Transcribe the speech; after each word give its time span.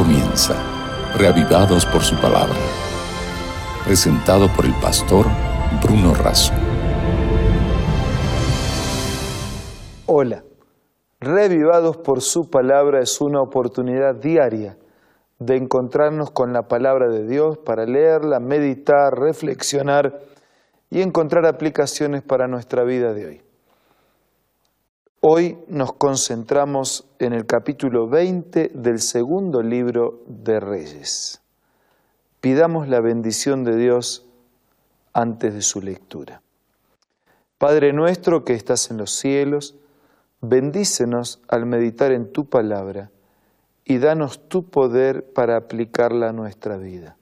comienza, 0.00 0.54
reavivados 1.18 1.84
por 1.84 2.00
su 2.00 2.16
palabra. 2.16 2.56
Presentado 3.84 4.48
por 4.56 4.64
el 4.64 4.72
pastor 4.80 5.26
Bruno 5.82 6.14
Razo. 6.14 6.54
Hola, 10.06 10.42
reavivados 11.20 11.98
por 11.98 12.22
su 12.22 12.48
palabra 12.48 13.02
es 13.02 13.20
una 13.20 13.42
oportunidad 13.42 14.14
diaria 14.14 14.78
de 15.38 15.56
encontrarnos 15.56 16.30
con 16.30 16.54
la 16.54 16.62
palabra 16.62 17.10
de 17.10 17.26
Dios 17.26 17.58
para 17.58 17.84
leerla, 17.84 18.40
meditar, 18.40 19.12
reflexionar 19.18 20.18
y 20.88 21.02
encontrar 21.02 21.44
aplicaciones 21.44 22.22
para 22.22 22.48
nuestra 22.48 22.84
vida 22.84 23.12
de 23.12 23.26
hoy. 23.26 23.49
Hoy 25.22 25.58
nos 25.68 25.92
concentramos 25.92 27.06
en 27.18 27.34
el 27.34 27.44
capítulo 27.44 28.08
20 28.08 28.70
del 28.72 29.00
segundo 29.00 29.60
libro 29.60 30.22
de 30.26 30.58
Reyes. 30.60 31.42
Pidamos 32.40 32.88
la 32.88 33.02
bendición 33.02 33.62
de 33.62 33.76
Dios 33.76 34.26
antes 35.12 35.52
de 35.52 35.60
su 35.60 35.82
lectura. 35.82 36.40
Padre 37.58 37.92
nuestro 37.92 38.44
que 38.44 38.54
estás 38.54 38.90
en 38.90 38.96
los 38.96 39.10
cielos, 39.10 39.76
bendícenos 40.40 41.42
al 41.48 41.66
meditar 41.66 42.12
en 42.12 42.32
tu 42.32 42.46
palabra 42.46 43.10
y 43.84 43.98
danos 43.98 44.48
tu 44.48 44.70
poder 44.70 45.34
para 45.34 45.58
aplicarla 45.58 46.30
a 46.30 46.32
nuestra 46.32 46.78
vida. 46.78 47.18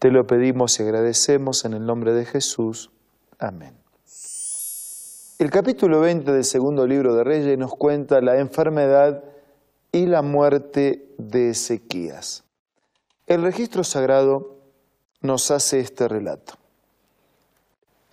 Te 0.00 0.10
lo 0.10 0.26
pedimos 0.26 0.80
y 0.80 0.82
agradecemos 0.82 1.64
en 1.64 1.74
el 1.74 1.86
nombre 1.86 2.12
de 2.12 2.24
Jesús. 2.24 2.90
Amén. 3.38 3.80
El 5.40 5.50
capítulo 5.50 6.00
20 6.00 6.32
del 6.32 6.44
segundo 6.44 6.86
libro 6.86 7.14
de 7.14 7.24
Reyes 7.24 7.56
nos 7.56 7.74
cuenta 7.74 8.20
la 8.20 8.40
enfermedad 8.40 9.24
y 9.90 10.04
la 10.04 10.20
muerte 10.20 11.14
de 11.16 11.48
Ezequías. 11.48 12.44
El 13.26 13.40
registro 13.40 13.82
sagrado 13.82 14.58
nos 15.22 15.50
hace 15.50 15.80
este 15.80 16.08
relato. 16.08 16.56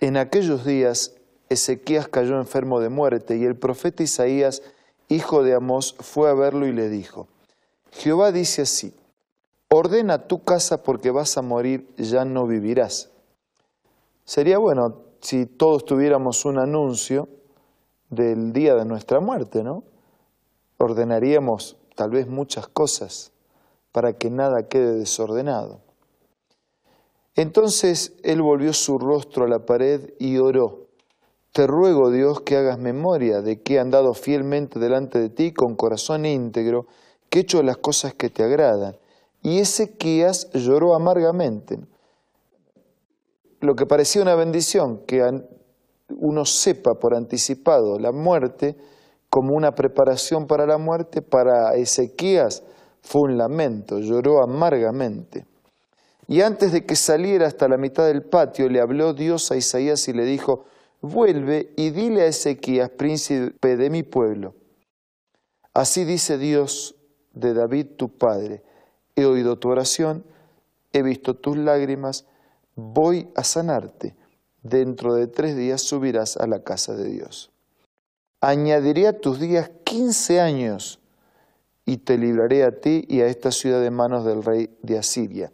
En 0.00 0.16
aquellos 0.16 0.64
días 0.64 1.16
Ezequías 1.50 2.08
cayó 2.08 2.38
enfermo 2.38 2.80
de 2.80 2.88
muerte 2.88 3.36
y 3.36 3.44
el 3.44 3.56
profeta 3.56 4.02
Isaías, 4.02 4.62
hijo 5.10 5.42
de 5.42 5.52
Amós, 5.52 5.96
fue 6.00 6.30
a 6.30 6.32
verlo 6.32 6.66
y 6.66 6.72
le 6.72 6.88
dijo, 6.88 7.28
Jehová 7.92 8.32
dice 8.32 8.62
así, 8.62 8.94
ordena 9.68 10.28
tu 10.28 10.44
casa 10.44 10.82
porque 10.82 11.10
vas 11.10 11.36
a 11.36 11.42
morir, 11.42 11.90
ya 11.98 12.24
no 12.24 12.46
vivirás. 12.46 13.10
Sería 14.24 14.56
bueno 14.56 15.07
si 15.20 15.46
todos 15.46 15.84
tuviéramos 15.84 16.44
un 16.44 16.58
anuncio 16.58 17.28
del 18.10 18.52
día 18.52 18.74
de 18.74 18.84
nuestra 18.84 19.20
muerte, 19.20 19.62
¿no? 19.62 19.84
Ordenaríamos 20.78 21.76
tal 21.94 22.10
vez 22.10 22.28
muchas 22.28 22.68
cosas 22.68 23.32
para 23.92 24.14
que 24.14 24.30
nada 24.30 24.68
quede 24.68 24.94
desordenado. 24.94 25.80
Entonces 27.34 28.14
él 28.22 28.42
volvió 28.42 28.72
su 28.72 28.98
rostro 28.98 29.44
a 29.44 29.48
la 29.48 29.64
pared 29.64 30.12
y 30.18 30.38
oró. 30.38 30.86
Te 31.52 31.66
ruego, 31.66 32.10
Dios, 32.10 32.40
que 32.42 32.56
hagas 32.56 32.78
memoria 32.78 33.42
de 33.42 33.62
que 33.62 33.74
he 33.74 33.78
andado 33.78 34.14
fielmente 34.14 34.78
delante 34.78 35.18
de 35.18 35.28
ti 35.28 35.52
con 35.52 35.74
corazón 35.74 36.26
íntegro, 36.26 36.86
que 37.30 37.40
he 37.40 37.42
hecho 37.42 37.62
las 37.62 37.78
cosas 37.78 38.14
que 38.14 38.30
te 38.30 38.42
agradan. 38.42 38.96
Y 39.42 39.58
Ezequías 39.60 40.50
lloró 40.52 40.94
amargamente 40.94 41.78
lo 43.60 43.74
que 43.74 43.86
parecía 43.86 44.22
una 44.22 44.34
bendición, 44.34 45.04
que 45.06 45.22
uno 46.16 46.44
sepa 46.44 46.94
por 46.94 47.14
anticipado 47.14 47.98
la 47.98 48.12
muerte 48.12 48.76
como 49.30 49.54
una 49.54 49.72
preparación 49.72 50.46
para 50.46 50.66
la 50.66 50.78
muerte, 50.78 51.22
para 51.22 51.74
Ezequías 51.74 52.62
fue 53.02 53.22
un 53.30 53.38
lamento, 53.38 53.98
lloró 53.98 54.42
amargamente. 54.42 55.46
Y 56.26 56.42
antes 56.42 56.72
de 56.72 56.84
que 56.84 56.96
saliera 56.96 57.46
hasta 57.46 57.68
la 57.68 57.78
mitad 57.78 58.06
del 58.06 58.22
patio, 58.22 58.68
le 58.68 58.80
habló 58.80 59.14
Dios 59.14 59.50
a 59.50 59.56
Isaías 59.56 60.08
y 60.08 60.12
le 60.12 60.24
dijo, 60.24 60.64
vuelve 61.00 61.72
y 61.76 61.90
dile 61.90 62.22
a 62.22 62.26
Ezequías, 62.26 62.90
príncipe 62.90 63.76
de 63.76 63.90
mi 63.90 64.02
pueblo. 64.02 64.54
Así 65.72 66.04
dice 66.04 66.38
Dios 66.38 66.96
de 67.32 67.54
David 67.54 67.96
tu 67.96 68.08
padre, 68.08 68.62
he 69.14 69.24
oído 69.24 69.56
tu 69.56 69.68
oración, 69.68 70.24
he 70.92 71.02
visto 71.02 71.34
tus 71.34 71.56
lágrimas, 71.56 72.26
voy 72.78 73.28
a 73.34 73.42
sanarte. 73.42 74.14
Dentro 74.62 75.14
de 75.14 75.26
tres 75.26 75.56
días 75.56 75.82
subirás 75.82 76.36
a 76.36 76.46
la 76.46 76.62
casa 76.62 76.94
de 76.94 77.08
Dios. 77.08 77.50
Añadiré 78.40 79.08
a 79.08 79.18
tus 79.18 79.40
días 79.40 79.70
quince 79.84 80.40
años 80.40 81.00
y 81.84 81.98
te 81.98 82.16
libraré 82.18 82.64
a 82.64 82.70
ti 82.70 83.04
y 83.08 83.20
a 83.20 83.26
esta 83.26 83.50
ciudad 83.50 83.80
de 83.80 83.90
manos 83.90 84.24
del 84.24 84.44
rey 84.44 84.70
de 84.82 84.98
Asiria. 84.98 85.52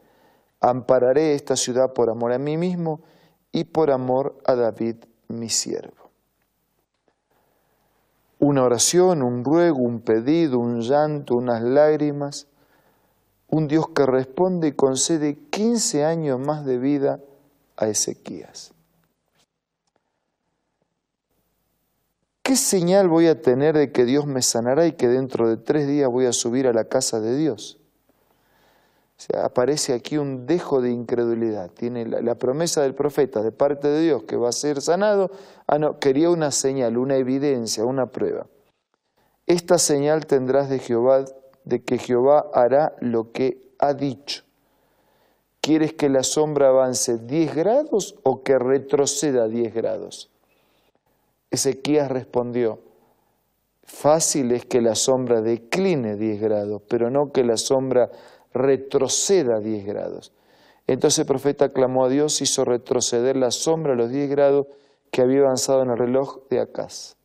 Ampararé 0.61 1.35
esta 1.35 1.57
ciudad 1.57 1.93
por 1.95 2.11
amor 2.11 2.33
a 2.33 2.39
mí 2.39 2.57
mismo 2.57 3.01
y 3.53 3.65
por 3.65 3.91
amor 3.91 4.37
a 4.45 4.55
David 4.55 4.97
mi 5.29 5.49
siervo. 5.49 6.11
Una 8.39 8.65
oración, 8.65 9.23
un 9.23 9.45
ruego, 9.45 9.79
un 9.79 10.01
pedido, 10.01 10.59
un 10.59 10.81
llanto, 10.81 11.37
unas 11.37 11.63
lágrimas 11.63 12.49
un 13.55 13.69
Dios 13.69 13.87
que 13.95 14.05
responde 14.05 14.69
y 14.69 14.73
concede 14.73 15.39
15 15.51 16.05
años 16.05 16.41
más 16.41 16.65
de 16.65 16.77
vida 16.77 17.21
a 17.77 17.87
Ezequías. 17.87 18.73
¿Qué 22.43 22.57
señal 22.57 23.09
voy 23.09 23.29
a 23.29 23.41
tener 23.41 23.79
de 23.79 23.93
que 23.93 24.05
Dios 24.05 24.27
me 24.27 24.43
sanará 24.43 24.87
y 24.87 24.93
que 24.93 25.07
dentro 25.07 25.49
de 25.49 25.57
tres 25.57 25.87
días 25.87 26.11
voy 26.11 26.27
a 26.27 26.33
subir 26.33 26.67
a 26.67 26.73
la 26.73 26.87
casa 26.87 27.21
de 27.21 27.37
Dios? 27.37 27.79
O 29.17 29.21
sea, 29.21 29.45
aparece 29.45 29.95
aquí 29.95 30.19
un 30.19 30.47
dejo 30.47 30.81
de 30.81 30.91
incredulidad. 30.91 31.71
Tiene 31.71 32.07
la, 32.07 32.21
la, 32.23 32.35
promesa 32.35 32.83
del 32.83 32.97
profeta 32.97 33.41
de 33.41 33.53
parte 33.53 33.87
de 33.87 34.03
Dios 34.03 34.25
que 34.25 34.35
va 34.37 34.49
a 34.49 34.53
ser 34.53 34.83
sanado. 34.83 35.31
Ah, 35.69 35.79
no, 35.79 36.01
quería 36.01 36.29
una 36.29 36.51
señal, 36.51 36.99
una 36.99 37.17
evidencia, 37.17 37.85
una 37.85 38.07
prueba. 38.07 38.49
Esta 39.47 39.79
señal 39.79 40.27
tendrás 40.27 40.69
de 40.69 40.81
Jehová 40.81 41.25
de 41.65 41.83
que 41.83 41.99
Jehová 41.99 42.51
hará 42.53 42.95
lo 43.01 43.33
que 43.33 43.59
ha 43.79 43.95
dicho. 43.95 44.45
¿Quieres 45.61 45.95
que 45.95 46.09
la 46.09 46.23
sombra 46.23 46.69
avance 46.69 47.19
10 47.19 47.55
grados 47.55 48.17
o 48.23 48.43
que 48.43 48.59
retroceda 48.59 49.49
10 49.49 49.75
grados? 49.75 50.31
Ezequías 51.51 52.11
respondió, 52.11 52.81
fácil 53.83 54.53
es 54.53 54.67
que 54.67 54.83
la 54.83 54.95
sombra 54.95 55.41
decline 55.41 56.17
10 56.17 56.41
grados, 56.41 56.83
pero 56.89 57.11
no 57.11 57.33
que 57.33 57.45
la 57.45 57.57
sombra 57.57 58.11
retroceda 58.53 59.61
10 59.61 59.87
grados. 59.87 60.33
Entonces 60.87 61.21
el 61.21 61.27
profeta 61.27 61.73
clamó 61.73 62.05
a 62.05 62.09
Dios, 62.09 62.43
hizo 62.43 62.65
retroceder 62.65 63.37
la 63.37 63.51
sombra 63.51 63.95
a 63.95 63.97
los 63.97 64.11
10 64.11 64.29
grados 64.29 64.67
que 65.11 65.23
había 65.23 65.41
avanzado 65.41 65.83
en 65.83 65.91
el 65.91 65.97
reloj 65.97 66.41
de 66.51 66.61
Acaz. 66.61 67.17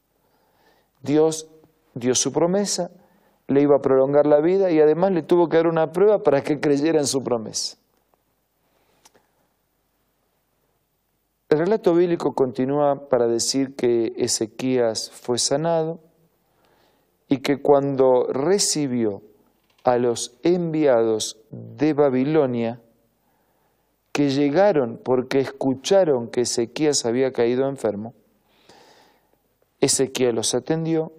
Dios 1.01 1.50
dio 1.94 2.16
su 2.16 2.31
promesa, 2.31 2.91
le 3.49 3.61
iba 3.61 3.77
a 3.77 3.81
prolongar 3.81 4.27
la 4.27 4.39
vida 4.39 4.71
y 4.71 4.79
además 4.79 5.11
le 5.11 5.23
tuvo 5.23 5.49
que 5.49 5.57
dar 5.57 5.67
una 5.67 5.91
prueba 5.91 6.21
para 6.21 6.43
que 6.43 6.59
creyera 6.59 6.99
en 6.99 7.07
su 7.07 7.23
promesa. 7.23 7.77
El 11.49 11.57
relato 11.57 11.95
bíblico 11.95 12.35
continúa 12.35 13.09
para 13.09 13.25
decir 13.27 13.75
que 13.75 14.13
Ezequías 14.17 15.09
fue 15.09 15.39
sanado 15.39 15.99
y 17.27 17.39
que 17.39 17.59
cuando 17.59 18.27
recibió 18.31 19.23
a 19.83 19.97
los 19.97 20.38
enviados 20.43 21.39
de 21.49 21.93
Babilonia, 21.93 22.79
que 24.11 24.29
llegaron 24.29 24.99
porque 25.03 25.39
escucharon 25.39 26.27
que 26.27 26.41
Ezequías 26.41 27.03
había 27.05 27.33
caído 27.33 27.67
enfermo, 27.67 28.13
Ezequías 29.81 30.35
los 30.35 30.53
atendió 30.53 31.13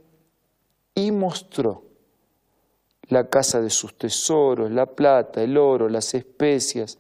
y 0.94 1.10
mostró 1.10 1.89
la 3.10 3.28
casa 3.28 3.60
de 3.60 3.70
sus 3.70 3.96
tesoros, 3.96 4.70
la 4.70 4.86
plata, 4.86 5.42
el 5.42 5.58
oro, 5.58 5.88
las 5.88 6.14
especias, 6.14 6.98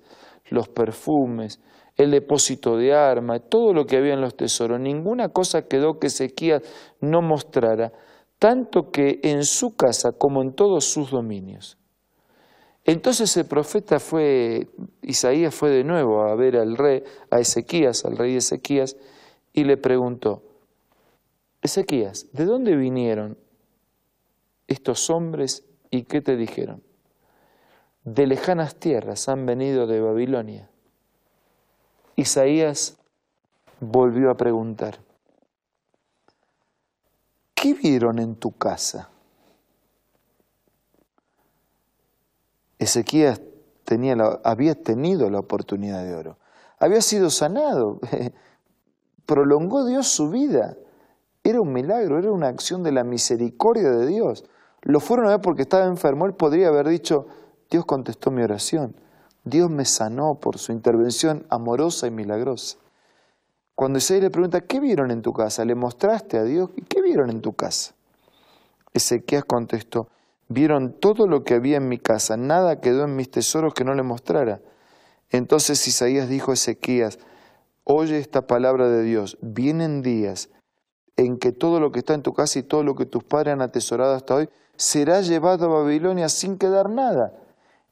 los 0.50 0.68
perfumes, 0.68 1.60
el 1.96 2.10
depósito 2.10 2.76
de 2.76 2.92
armas, 2.92 3.42
todo 3.48 3.72
lo 3.72 3.86
que 3.86 3.96
había 3.96 4.14
en 4.14 4.20
los 4.20 4.36
tesoros. 4.36 4.80
Ninguna 4.80 5.28
cosa 5.30 5.62
quedó 5.62 5.98
que 5.98 6.08
Ezequías 6.08 6.62
no 7.00 7.22
mostrara, 7.22 7.92
tanto 8.38 8.90
que 8.90 9.20
en 9.22 9.44
su 9.44 9.76
casa 9.76 10.12
como 10.12 10.42
en 10.42 10.52
todos 10.52 10.84
sus 10.84 11.10
dominios. 11.10 11.78
Entonces 12.84 13.36
el 13.36 13.46
profeta 13.46 14.00
fue, 14.00 14.68
Isaías 15.02 15.54
fue 15.54 15.70
de 15.70 15.84
nuevo 15.84 16.22
a 16.22 16.34
ver 16.34 16.56
al 16.56 16.76
rey, 16.76 17.04
a 17.30 17.38
Ezequías, 17.38 18.04
al 18.04 18.16
rey 18.16 18.36
Ezequías, 18.36 18.96
y 19.52 19.64
le 19.64 19.76
preguntó, 19.76 20.42
Ezequías, 21.62 22.26
¿de 22.32 22.46
dónde 22.46 22.74
vinieron 22.74 23.36
estos 24.66 25.10
hombres 25.10 25.69
¿Y 25.90 26.04
qué 26.04 26.20
te 26.20 26.36
dijeron? 26.36 26.82
De 28.04 28.26
lejanas 28.26 28.76
tierras 28.76 29.28
han 29.28 29.44
venido 29.46 29.86
de 29.86 30.00
Babilonia. 30.00 30.70
Isaías 32.16 32.98
volvió 33.80 34.30
a 34.30 34.36
preguntar, 34.36 35.00
¿qué 37.54 37.74
vieron 37.74 38.18
en 38.18 38.36
tu 38.36 38.52
casa? 38.52 39.10
Ezequías 42.78 43.40
había 44.44 44.74
tenido 44.74 45.30
la 45.30 45.40
oportunidad 45.40 46.04
de 46.04 46.14
oro, 46.14 46.38
había 46.78 47.00
sido 47.00 47.30
sanado, 47.30 48.00
prolongó 49.26 49.84
Dios 49.84 50.08
su 50.08 50.30
vida. 50.30 50.76
Era 51.42 51.60
un 51.60 51.72
milagro, 51.72 52.18
era 52.18 52.30
una 52.30 52.48
acción 52.48 52.82
de 52.82 52.92
la 52.92 53.04
misericordia 53.04 53.90
de 53.90 54.06
Dios. 54.06 54.44
Lo 54.82 55.00
fueron 55.00 55.26
a 55.26 55.30
ver 55.30 55.40
porque 55.40 55.62
estaba 55.62 55.86
enfermo, 55.86 56.26
él 56.26 56.34
podría 56.34 56.68
haber 56.68 56.88
dicho, 56.88 57.26
Dios 57.70 57.84
contestó 57.84 58.30
mi 58.30 58.42
oración, 58.42 58.96
Dios 59.44 59.70
me 59.70 59.84
sanó 59.84 60.36
por 60.36 60.58
su 60.58 60.72
intervención 60.72 61.46
amorosa 61.50 62.06
y 62.06 62.10
milagrosa. 62.10 62.78
Cuando 63.74 63.98
Isaías 63.98 64.24
le 64.24 64.30
pregunta, 64.30 64.60
¿qué 64.60 64.80
vieron 64.80 65.10
en 65.10 65.22
tu 65.22 65.32
casa? 65.32 65.64
¿Le 65.64 65.74
mostraste 65.74 66.36
a 66.36 66.44
Dios? 66.44 66.70
¿Y 66.76 66.82
qué 66.82 67.00
vieron 67.00 67.30
en 67.30 67.40
tu 67.40 67.54
casa? 67.54 67.94
Ezequías 68.92 69.44
contestó, 69.44 70.08
vieron 70.48 70.92
todo 70.92 71.26
lo 71.26 71.44
que 71.44 71.54
había 71.54 71.76
en 71.76 71.88
mi 71.88 71.98
casa, 71.98 72.36
nada 72.36 72.80
quedó 72.80 73.04
en 73.04 73.16
mis 73.16 73.30
tesoros 73.30 73.72
que 73.72 73.84
no 73.84 73.94
le 73.94 74.02
mostrara. 74.02 74.60
Entonces 75.30 75.86
Isaías 75.86 76.28
dijo 76.28 76.50
a 76.50 76.54
Ezequías, 76.54 77.18
oye 77.84 78.18
esta 78.18 78.46
palabra 78.46 78.88
de 78.88 79.02
Dios, 79.02 79.38
vienen 79.40 80.02
días 80.02 80.50
en 81.16 81.38
que 81.38 81.52
todo 81.52 81.80
lo 81.80 81.92
que 81.92 82.00
está 82.00 82.14
en 82.14 82.22
tu 82.22 82.32
casa 82.32 82.58
y 82.58 82.62
todo 82.62 82.82
lo 82.82 82.94
que 82.96 83.06
tus 83.06 83.22
padres 83.22 83.52
han 83.52 83.62
atesorado 83.62 84.14
hasta 84.14 84.34
hoy 84.34 84.48
será 84.80 85.20
llevado 85.20 85.66
a 85.66 85.82
Babilonia 85.82 86.30
sin 86.30 86.56
quedar 86.56 86.88
nada. 86.88 87.34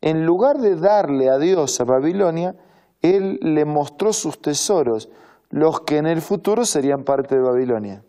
En 0.00 0.24
lugar 0.24 0.56
de 0.56 0.74
darle 0.74 1.28
a 1.28 1.36
Dios 1.36 1.78
a 1.80 1.84
Babilonia, 1.84 2.56
Él 3.02 3.38
le 3.42 3.66
mostró 3.66 4.14
sus 4.14 4.40
tesoros, 4.40 5.10
los 5.50 5.82
que 5.82 5.98
en 5.98 6.06
el 6.06 6.22
futuro 6.22 6.64
serían 6.64 7.04
parte 7.04 7.34
de 7.34 7.42
Babilonia. 7.42 8.04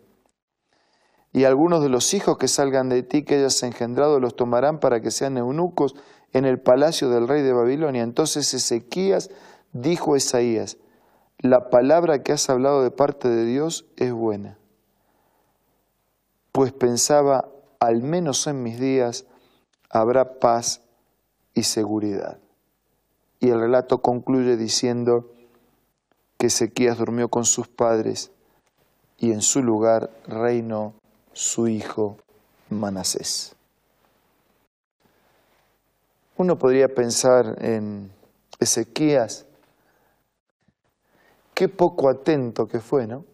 Y 1.30 1.44
algunos 1.44 1.82
de 1.82 1.90
los 1.90 2.14
hijos 2.14 2.38
que 2.38 2.48
salgan 2.48 2.88
de 2.88 3.02
ti 3.02 3.22
que 3.22 3.34
hayas 3.34 3.62
engendrado 3.62 4.18
los 4.18 4.34
tomarán 4.34 4.80
para 4.80 5.02
que 5.02 5.10
sean 5.10 5.36
eunucos 5.36 5.94
en 6.32 6.46
el 6.46 6.58
palacio 6.58 7.10
del 7.10 7.28
rey 7.28 7.42
de 7.42 7.52
Babilonia. 7.52 8.02
Entonces 8.02 8.54
Ezequías 8.54 9.30
dijo 9.72 10.14
a 10.14 10.16
Isaías, 10.16 10.78
la 11.38 11.68
palabra 11.68 12.22
que 12.22 12.32
has 12.32 12.48
hablado 12.48 12.82
de 12.82 12.90
parte 12.90 13.28
de 13.28 13.44
Dios 13.44 13.84
es 13.98 14.10
buena. 14.10 14.56
Pues 16.50 16.72
pensaba, 16.72 17.48
al 17.80 18.02
menos 18.02 18.46
en 18.46 18.62
mis 18.62 18.78
días 18.78 19.24
habrá 19.88 20.38
paz 20.38 20.82
y 21.54 21.62
seguridad. 21.62 22.38
Y 23.40 23.48
el 23.48 23.58
relato 23.58 24.02
concluye 24.02 24.56
diciendo 24.58 25.32
que 26.38 26.46
Ezequías 26.48 26.98
durmió 26.98 27.28
con 27.28 27.46
sus 27.46 27.68
padres 27.68 28.30
y 29.18 29.32
en 29.32 29.40
su 29.40 29.62
lugar 29.62 30.10
reinó 30.26 30.94
su 31.32 31.68
hijo 31.68 32.18
Manasés. 32.68 33.56
Uno 36.36 36.58
podría 36.58 36.94
pensar 36.94 37.56
en 37.62 38.12
Ezequías, 38.58 39.46
qué 41.54 41.68
poco 41.68 42.08
atento 42.08 42.68
que 42.68 42.80
fue, 42.80 43.06
¿no? 43.06 43.24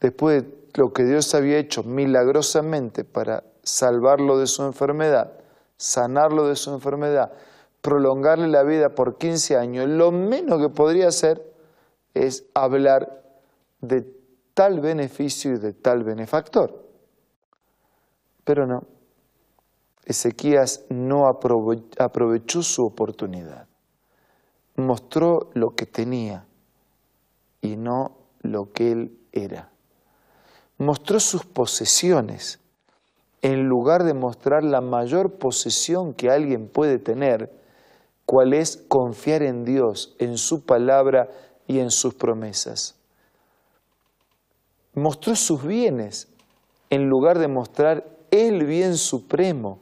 Después 0.00 0.42
de 0.42 0.63
lo 0.74 0.92
que 0.92 1.04
Dios 1.04 1.34
había 1.34 1.58
hecho 1.58 1.82
milagrosamente 1.84 3.04
para 3.04 3.44
salvarlo 3.62 4.38
de 4.38 4.46
su 4.46 4.64
enfermedad, 4.64 5.32
sanarlo 5.76 6.48
de 6.48 6.56
su 6.56 6.72
enfermedad, 6.72 7.32
prolongarle 7.80 8.48
la 8.48 8.64
vida 8.64 8.90
por 8.90 9.18
15 9.18 9.56
años, 9.56 9.88
lo 9.88 10.10
menos 10.10 10.60
que 10.60 10.68
podría 10.68 11.08
hacer 11.08 11.54
es 12.12 12.46
hablar 12.54 13.22
de 13.80 14.04
tal 14.54 14.80
beneficio 14.80 15.54
y 15.54 15.58
de 15.58 15.72
tal 15.72 16.02
benefactor. 16.02 16.84
Pero 18.44 18.66
no, 18.66 18.84
Ezequías 20.04 20.84
no 20.90 21.28
aprovechó 21.28 22.62
su 22.62 22.84
oportunidad, 22.84 23.68
mostró 24.76 25.50
lo 25.54 25.74
que 25.74 25.86
tenía 25.86 26.46
y 27.60 27.76
no 27.76 28.18
lo 28.42 28.72
que 28.72 28.92
él 28.92 29.18
era. 29.32 29.73
Mostró 30.78 31.20
sus 31.20 31.44
posesiones 31.44 32.58
en 33.42 33.68
lugar 33.68 34.04
de 34.04 34.14
mostrar 34.14 34.64
la 34.64 34.80
mayor 34.80 35.34
posesión 35.38 36.14
que 36.14 36.30
alguien 36.30 36.68
puede 36.68 36.98
tener, 36.98 37.52
cual 38.24 38.54
es 38.54 38.78
confiar 38.88 39.42
en 39.42 39.64
Dios, 39.64 40.16
en 40.18 40.38
su 40.38 40.64
palabra 40.64 41.28
y 41.66 41.78
en 41.78 41.90
sus 41.90 42.14
promesas. 42.14 42.96
Mostró 44.94 45.36
sus 45.36 45.62
bienes 45.62 46.28
en 46.88 47.08
lugar 47.08 47.38
de 47.38 47.48
mostrar 47.48 48.04
el 48.30 48.64
bien 48.64 48.96
supremo, 48.96 49.78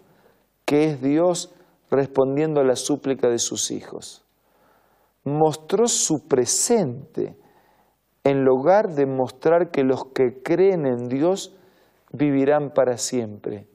que 0.65 0.91
es 0.91 1.01
Dios 1.01 1.51
respondiendo 1.91 2.61
a 2.61 2.65
la 2.65 2.77
súplica 2.77 3.29
de 3.29 3.39
sus 3.39 3.71
hijos. 3.71 4.25
Mostró 5.25 5.87
su 5.87 6.27
presente 6.27 7.37
en 8.25 8.45
lugar 8.45 8.95
de 8.95 9.07
mostrar 9.07 9.71
que 9.71 9.85
los 9.85 10.07
que 10.07 10.43
creen 10.43 10.87
en 10.87 11.09
Dios 11.09 11.55
vivirán 12.13 12.71
para 12.71 12.99
siempre. 12.99 13.67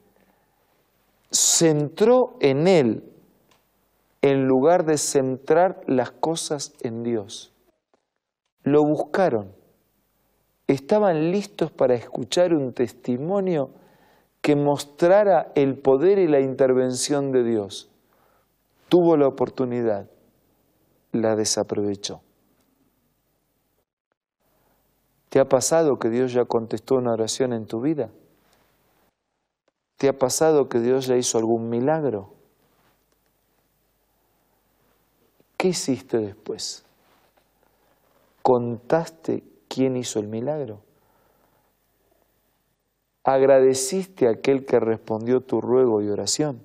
Centró 1.32 2.38
en 2.40 2.68
Él 2.68 3.04
en 4.22 4.48
lugar 4.48 4.86
de 4.86 4.98
centrar 4.98 5.82
las 5.86 6.12
cosas 6.12 6.74
en 6.82 7.04
Dios. 7.04 7.54
Lo 8.64 8.84
buscaron, 8.84 9.52
estaban 10.68 11.32
listos 11.32 11.72
para 11.72 11.96
escuchar 11.96 12.54
un 12.54 12.74
testimonio 12.74 13.70
que 14.42 14.56
mostrara 14.56 15.52
el 15.56 15.78
poder 15.78 16.20
y 16.20 16.28
la 16.28 16.40
intervención 16.40 17.32
de 17.32 17.44
Dios. 17.44 17.90
Tuvo 18.90 19.18
la 19.18 19.28
oportunidad, 19.28 20.10
la 21.12 21.36
desaprovechó. 21.36 22.22
¿Te 25.30 25.40
ha 25.40 25.50
pasado 25.50 26.00
que 26.00 26.10
Dios 26.10 26.34
ya 26.34 26.46
contestó 26.46 26.96
una 26.96 27.14
oración 27.14 27.54
en 27.54 27.66
tu 27.66 27.82
vida? 27.82 28.10
¿Te 29.98 30.08
ha 30.10 30.18
pasado 30.18 30.70
que 30.70 30.80
Dios 30.80 31.08
ya 31.08 31.18
hizo 31.18 31.38
algún 31.38 31.70
milagro? 31.70 32.34
¿Qué 35.58 35.70
hiciste 35.70 36.18
después? 36.18 36.84
¿Contaste 38.42 39.44
quién 39.68 39.98
hizo 39.98 40.20
el 40.20 40.28
milagro? 40.28 40.82
agradeciste 43.28 44.28
a 44.28 44.32
aquel 44.32 44.66
que 44.66 44.80
respondió 44.80 45.42
tu 45.42 45.60
ruego 45.60 46.02
y 46.02 46.07
oración, 46.07 46.62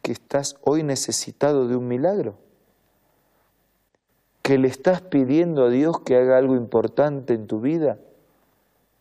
que 0.00 0.12
estás 0.12 0.56
hoy 0.62 0.84
necesitado 0.84 1.66
de 1.66 1.74
un 1.74 1.88
milagro, 1.88 2.36
que 4.46 4.58
le 4.58 4.68
estás 4.68 5.00
pidiendo 5.00 5.64
a 5.64 5.70
Dios 5.70 6.02
que 6.02 6.14
haga 6.14 6.38
algo 6.38 6.54
importante 6.54 7.34
en 7.34 7.48
tu 7.48 7.60
vida 7.60 7.98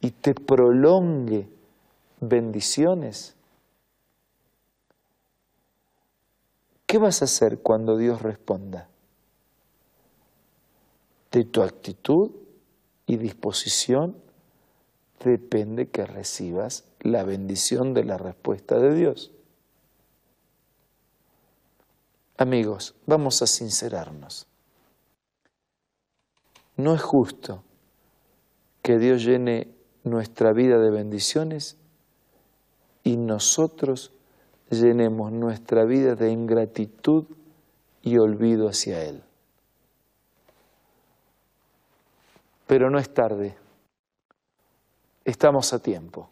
y 0.02 0.10
te 0.10 0.34
prolongue 0.34 1.48
bendiciones. 2.20 3.36
¿Qué 6.88 6.98
vas 6.98 7.22
a 7.22 7.26
hacer 7.26 7.60
cuando 7.60 7.96
Dios 7.96 8.24
responda? 8.24 8.90
De 11.32 11.46
tu 11.46 11.62
actitud 11.62 12.32
y 13.06 13.18
disposición 13.18 14.18
depende 15.24 15.90
que 15.90 16.08
recibas 16.08 16.86
la 17.02 17.24
bendición 17.24 17.94
de 17.94 18.04
la 18.04 18.18
respuesta 18.18 18.80
de 18.80 18.96
Dios. 18.96 19.32
Amigos, 22.36 22.96
vamos 23.06 23.44
a 23.44 23.46
sincerarnos. 23.46 24.48
No 26.78 26.94
es 26.94 27.02
justo 27.02 27.64
que 28.82 28.98
Dios 28.98 29.24
llene 29.24 29.74
nuestra 30.04 30.54
vida 30.54 30.78
de 30.80 30.92
bendiciones 30.92 31.78
y 33.04 33.18
nosotros 33.18 34.12
llenemos 34.70 35.32
nuestra 35.32 35.86
vida 35.86 36.16
de 36.16 36.32
ingratitud 36.32 37.26
y 38.02 38.18
olvido 38.18 38.68
hacia 38.68 39.04
Él. 39.04 39.24
Pero 42.68 42.90
no 42.90 43.00
es 43.00 43.14
tarde 43.14 43.58
Estamos 45.26 45.74
a 45.74 45.80
tiempo. 45.80 46.30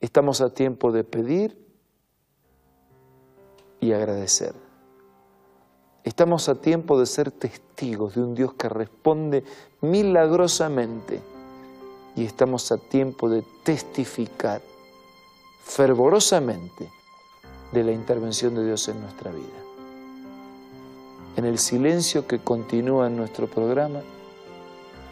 Estamos 0.00 0.40
a 0.40 0.54
tiempo 0.54 0.90
de 0.90 1.04
pedir 1.04 1.54
y 3.78 3.92
agradecer. 3.92 4.54
Estamos 6.04 6.48
a 6.48 6.56
tiempo 6.56 6.98
de 6.98 7.06
ser 7.06 7.30
testigos 7.30 8.16
de 8.16 8.22
un 8.22 8.34
Dios 8.34 8.54
que 8.54 8.68
responde 8.68 9.44
milagrosamente 9.80 11.20
y 12.16 12.24
estamos 12.24 12.72
a 12.72 12.78
tiempo 12.78 13.28
de 13.28 13.44
testificar 13.62 14.60
fervorosamente 15.64 16.90
de 17.70 17.84
la 17.84 17.92
intervención 17.92 18.54
de 18.54 18.66
Dios 18.66 18.88
en 18.88 19.00
nuestra 19.00 19.30
vida. 19.30 19.46
En 21.36 21.44
el 21.44 21.58
silencio 21.58 22.26
que 22.26 22.40
continúa 22.40 23.06
en 23.06 23.16
nuestro 23.16 23.46
programa, 23.46 24.00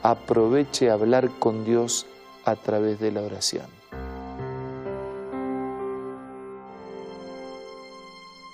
aproveche 0.02 0.90
a 0.90 0.94
hablar 0.94 1.30
con 1.38 1.64
Dios 1.64 2.06
a 2.44 2.56
través 2.56 2.98
de 2.98 3.12
la 3.12 3.22
oración. 3.22 3.79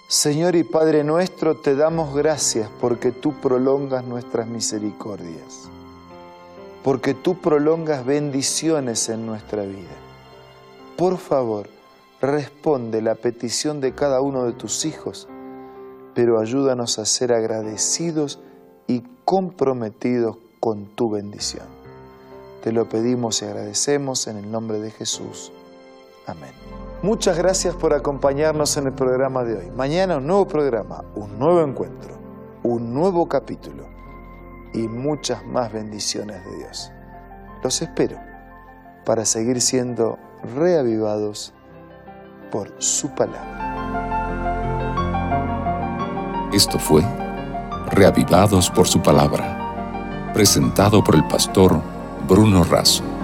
Señor 0.08 0.54
y 0.54 0.62
Padre 0.62 1.02
nuestro, 1.02 1.56
te 1.56 1.74
damos 1.74 2.14
gracias 2.14 2.70
porque 2.80 3.10
tú 3.10 3.40
prolongas 3.40 4.04
nuestras 4.04 4.46
misericordias, 4.46 5.68
porque 6.84 7.12
tú 7.12 7.40
prolongas 7.40 8.06
bendiciones 8.06 9.08
en 9.08 9.26
nuestra 9.26 9.64
vida. 9.64 9.96
Por 10.96 11.18
favor, 11.18 11.68
responde 12.20 13.02
la 13.02 13.16
petición 13.16 13.80
de 13.80 13.96
cada 13.96 14.20
uno 14.20 14.44
de 14.44 14.52
tus 14.52 14.84
hijos, 14.84 15.26
pero 16.14 16.38
ayúdanos 16.38 17.00
a 17.00 17.04
ser 17.04 17.32
agradecidos 17.32 18.38
y 18.86 19.02
comprometidos 19.24 20.36
con 20.60 20.86
tu 20.94 21.10
bendición. 21.10 21.66
Te 22.62 22.70
lo 22.70 22.88
pedimos 22.88 23.42
y 23.42 23.46
agradecemos 23.46 24.28
en 24.28 24.36
el 24.36 24.52
nombre 24.52 24.78
de 24.78 24.92
Jesús. 24.92 25.50
Amén. 26.26 26.50
Muchas 27.02 27.38
gracias 27.38 27.74
por 27.74 27.94
acompañarnos 27.94 28.76
en 28.76 28.86
el 28.86 28.92
programa 28.92 29.44
de 29.44 29.58
hoy. 29.58 29.70
Mañana 29.70 30.16
un 30.16 30.26
nuevo 30.26 30.48
programa, 30.48 31.04
un 31.14 31.38
nuevo 31.38 31.62
encuentro, 31.62 32.16
un 32.62 32.92
nuevo 32.92 33.28
capítulo 33.28 33.86
y 34.72 34.88
muchas 34.88 35.44
más 35.46 35.72
bendiciones 35.72 36.44
de 36.44 36.56
Dios. 36.56 36.90
Los 37.62 37.80
espero 37.80 38.18
para 39.04 39.24
seguir 39.24 39.60
siendo 39.60 40.18
reavivados 40.56 41.54
por 42.50 42.72
su 42.78 43.08
palabra. 43.14 43.66
Esto 46.52 46.78
fue 46.78 47.02
Reavivados 47.90 48.68
por 48.68 48.88
su 48.88 49.00
palabra, 49.00 50.32
presentado 50.34 51.04
por 51.04 51.14
el 51.14 51.26
pastor 51.28 51.80
Bruno 52.26 52.64
Razo. 52.64 53.15